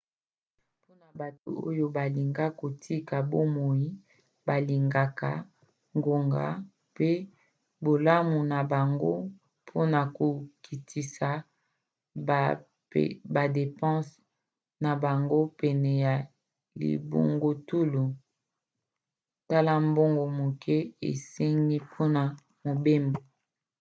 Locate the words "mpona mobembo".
21.87-23.19